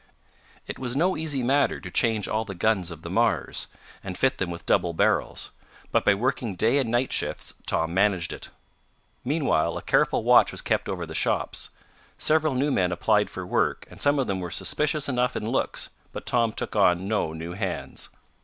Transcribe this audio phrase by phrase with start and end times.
[0.65, 3.67] It was no easy matter to change all the guns of the Mars,
[4.03, 5.51] and fit them with double barrels.
[5.91, 8.49] But by working day and night shifts Tom managed it.
[9.23, 11.69] Meanwhile, a careful watch was kept over the shops.
[12.17, 15.91] Several new men applied for work, and some of them were suspicious enough in looks,
[16.11, 18.09] but Tom took on no new hands.